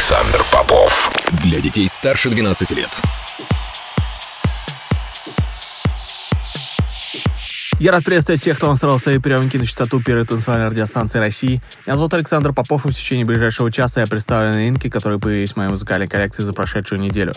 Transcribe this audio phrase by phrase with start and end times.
[0.00, 1.10] Александр Попов.
[1.42, 3.02] Для детей старше 12 лет.
[7.78, 11.60] Я рад приветствовать всех, кто настроил свои приемники на частоту первой танцевальной радиостанции России.
[11.86, 15.56] Меня зовут Александр Попов, и в течение ближайшего часа я представлю новинки, которые появились в
[15.56, 17.34] моей музыкальной коллекции за прошедшую неделю.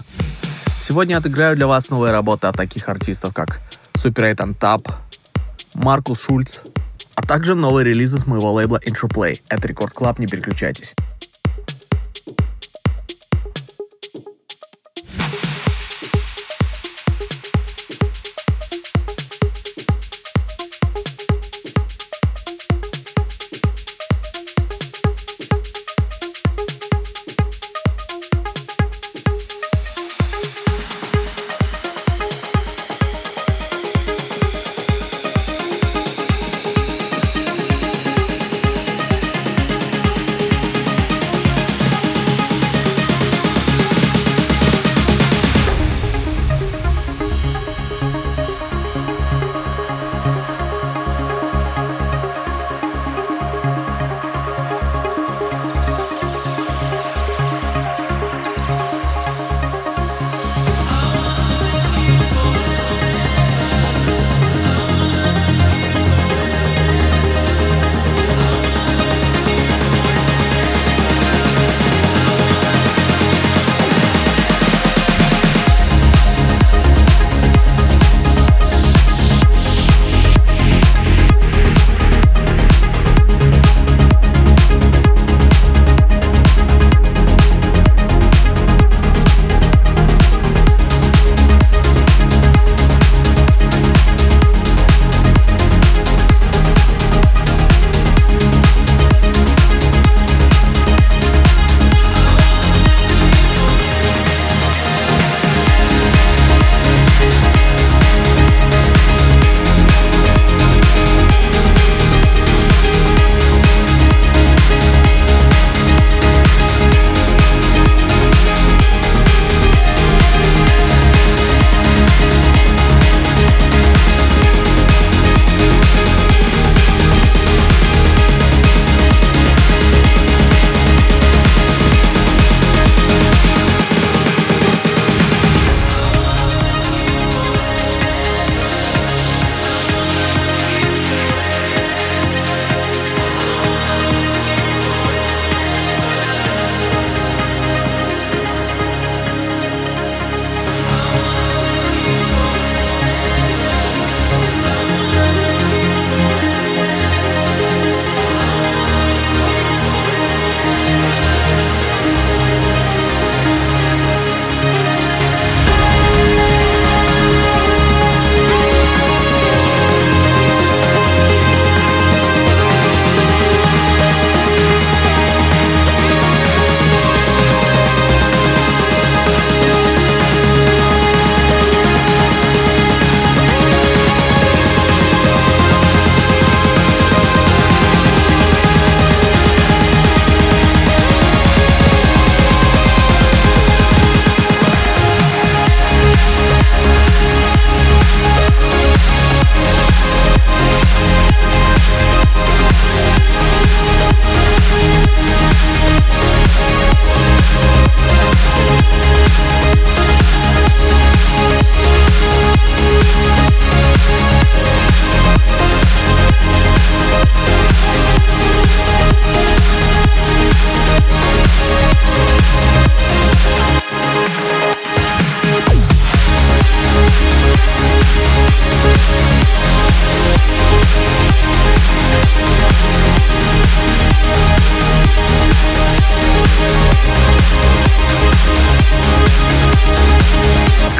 [0.68, 3.60] Сегодня отыграю для вас новые работы от таких артистов, как
[3.96, 4.90] Super8 & Tab,
[5.74, 6.60] Маркус Шульц,
[7.16, 9.42] а также новые релизы с моего лейбла Interplay.
[9.50, 10.94] Это Record Club, не переключайтесь.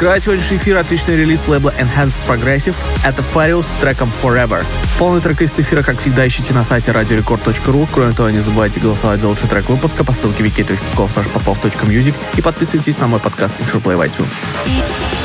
[0.04, 2.74] Открывает сегодняшний эфир отличный релиз лейбла Enhanced Progressive.
[3.06, 4.62] Это Farius с треком Forever.
[4.98, 7.88] Полный трек из эфира, как всегда, ищите на сайте radiorecord.ru.
[7.90, 13.06] Кроме того, не забывайте голосовать за лучший трек выпуска по ссылке wiki.com/popov.music и подписывайтесь на
[13.06, 15.23] мой подкаст Intro Play в iTunes.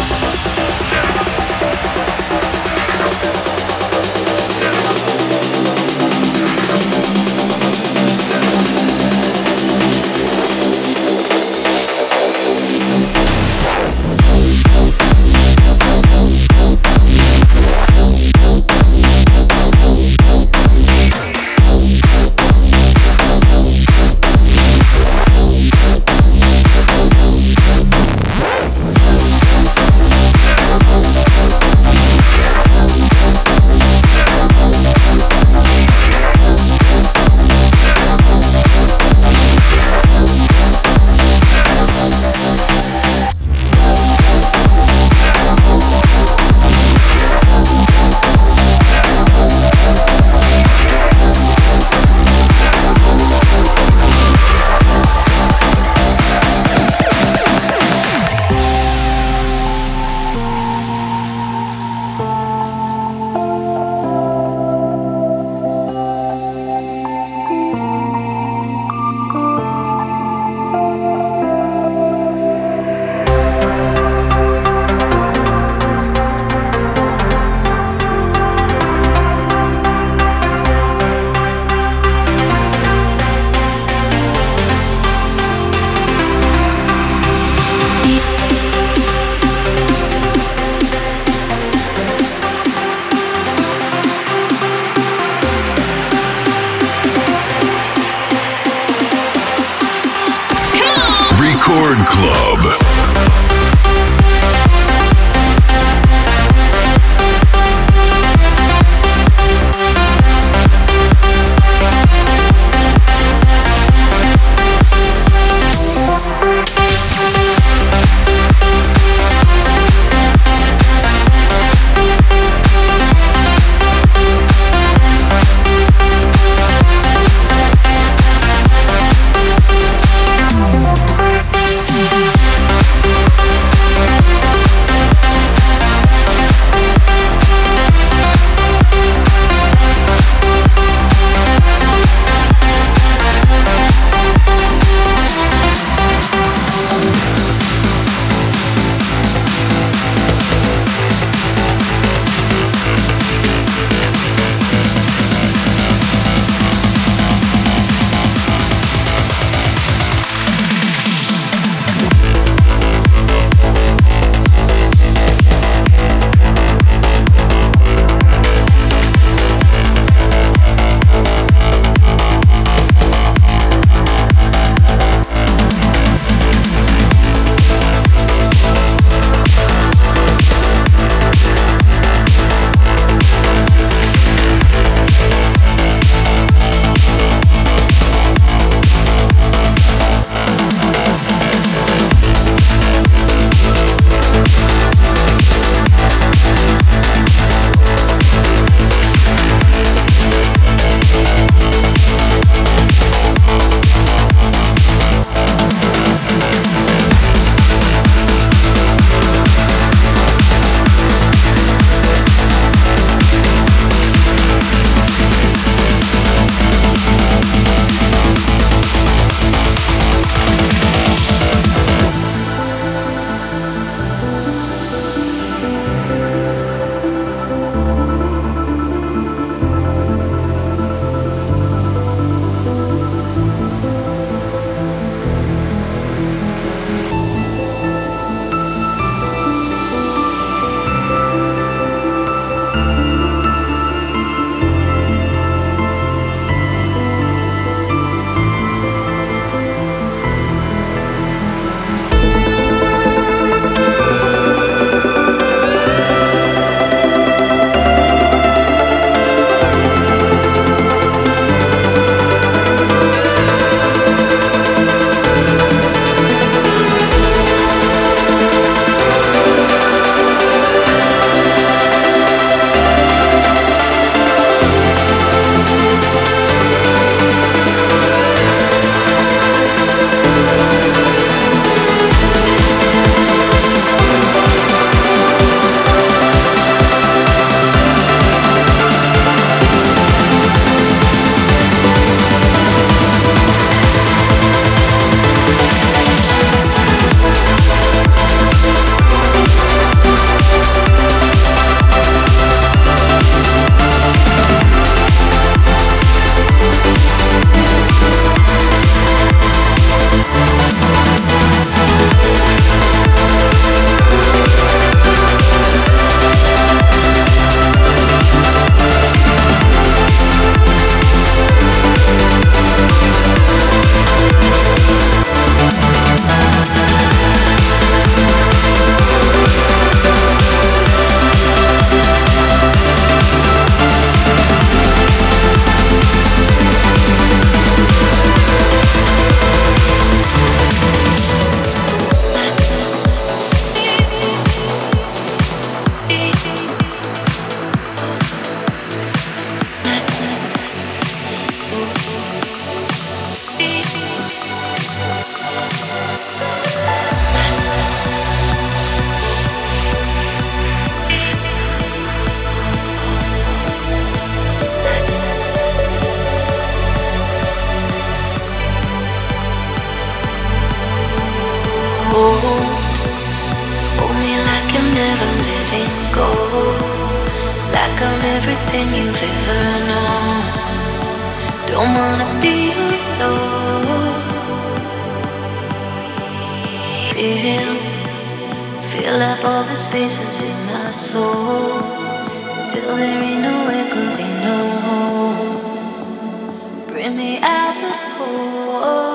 [397.00, 399.09] Bring me out the cold.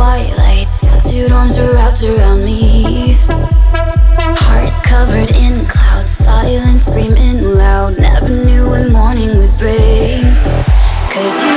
[0.00, 3.18] twilight, tattooed arms are wrapped around me.
[4.40, 7.98] Heart covered in clouds, silence screaming loud.
[7.98, 10.22] Never knew when morning would bring.
[11.12, 11.49] Cause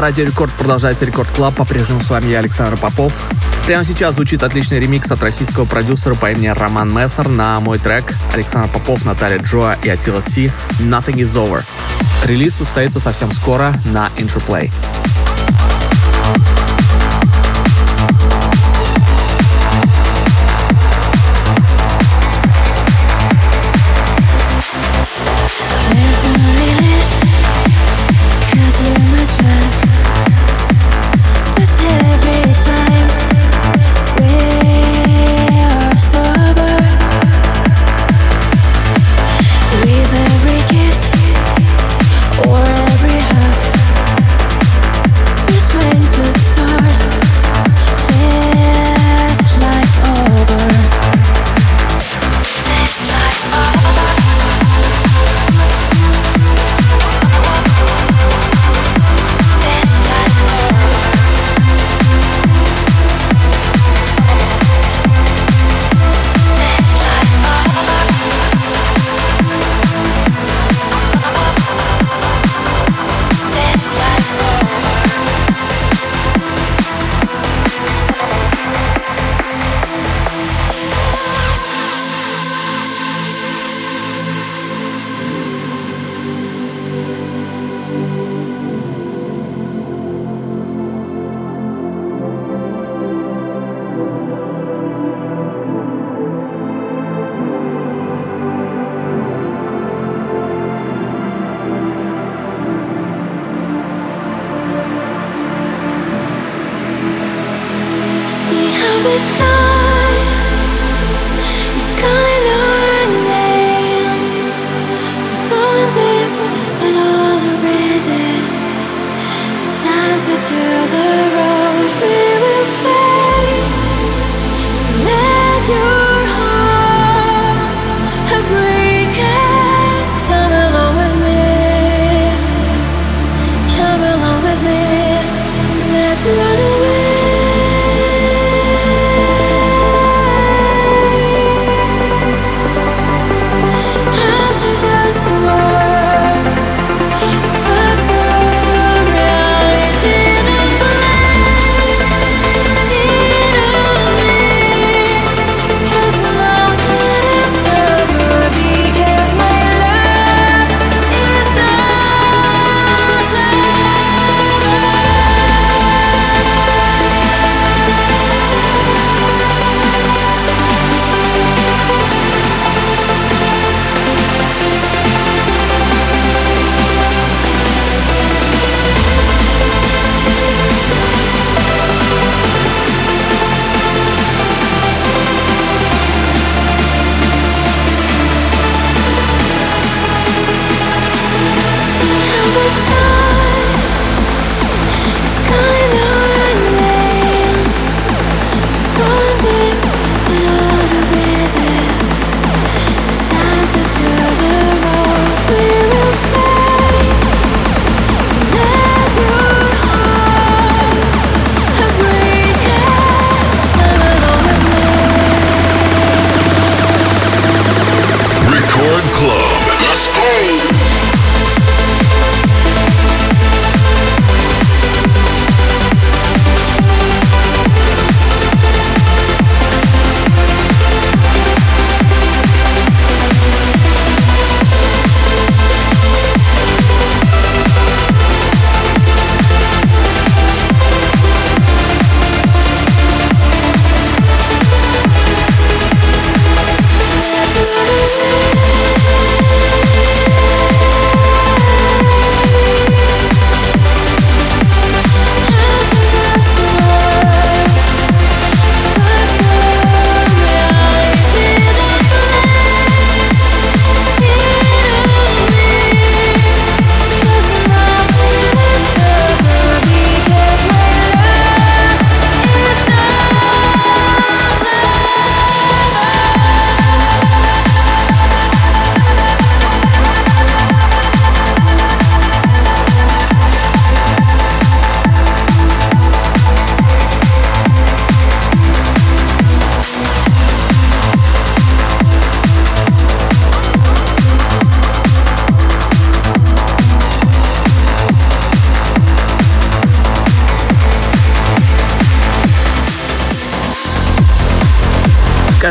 [0.00, 1.56] На Радио Рекорд продолжается Record Club.
[1.56, 3.12] По-прежнему с вами я, Александр Попов.
[3.66, 8.14] Прямо сейчас звучит отличный ремикс от российского продюсера по имени Роман Мессер на мой трек
[8.32, 11.64] Александр Попов, Наталья Джоа и Атила Си «Nothing is Over».
[12.24, 14.72] Релиз состоится совсем скоро на Interplay.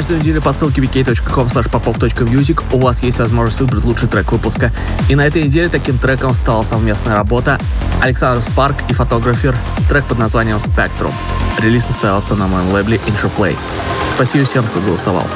[0.09, 4.71] Каждую неделю по ссылке vk.com popov.music у вас есть возможность выбрать лучший трек выпуска.
[5.07, 7.59] И на этой неделе таким треком стала совместная работа
[8.01, 9.55] Александр Спарк и фотографер,
[9.87, 11.13] трек под названием Spectrum.
[11.59, 13.55] Релиз состоялся на моем лейбле Interplay.
[14.15, 15.27] Спасибо всем, кто голосовал.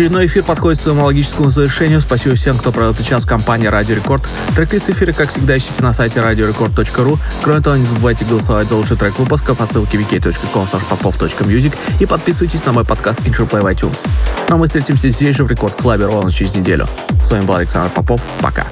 [0.00, 2.00] Очередной эфир подходит к своему логическому завершению.
[2.00, 4.26] Спасибо всем, кто провел этот час в компании Радио Рекорд.
[4.56, 7.18] Трек-лист эфира, как всегда, ищите на сайте radiorecord.ru.
[7.42, 12.64] Кроме того, не забывайте голосовать за лучший трек выпуска по ссылке wiki.com popov.music и подписывайтесь
[12.64, 13.98] на мой подкаст Interplay в iTunes.
[14.48, 16.88] Ну а мы встретимся здесь же в Рекорд Клабе ровно через неделю.
[17.22, 18.22] С вами был Александр Попов.
[18.40, 18.64] Пока.